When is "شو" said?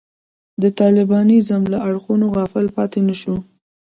3.21-3.35